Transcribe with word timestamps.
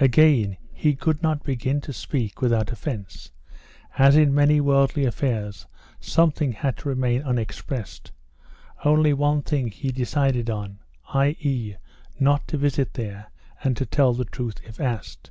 Again, 0.00 0.58
he 0.70 0.94
could 0.94 1.22
not 1.22 1.42
begin 1.44 1.80
to 1.80 1.94
speak 1.94 2.42
without 2.42 2.70
offence. 2.70 3.30
As 3.96 4.16
in 4.16 4.34
many 4.34 4.60
worldly 4.60 5.06
affairs, 5.06 5.64
something 5.98 6.52
had 6.52 6.76
to 6.76 6.90
remain 6.90 7.22
unexpressed. 7.22 8.12
Only 8.84 9.14
one 9.14 9.40
thing 9.40 9.68
he 9.68 9.90
decided 9.90 10.50
on, 10.50 10.80
i.e., 11.14 11.76
not 12.20 12.46
to 12.48 12.58
visit 12.58 12.92
there, 12.92 13.30
and 13.64 13.78
to 13.78 13.86
tell 13.86 14.12
the 14.12 14.26
truth 14.26 14.60
if 14.62 14.78
asked. 14.78 15.30